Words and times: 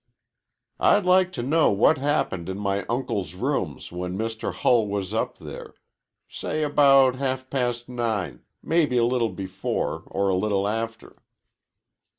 "I'd 0.79 1.05
like 1.05 1.31
to 1.33 1.43
know 1.43 1.69
what 1.69 1.99
happened 1.99 2.49
in 2.49 2.57
my 2.57 2.85
uncle's 2.87 3.35
rooms 3.35 3.91
when 3.91 4.17
Mr. 4.17 4.51
Hull 4.51 4.87
was 4.87 5.13
up 5.13 5.37
there 5.37 5.75
say 6.27 6.63
about 6.63 7.17
half 7.17 7.51
past 7.51 7.87
nine, 7.87 8.41
mebbe 8.63 8.93
a 8.93 9.01
little 9.05 9.29
before 9.29 10.01
or 10.07 10.29
a 10.29 10.35
little 10.35 10.67
after." 10.67 11.21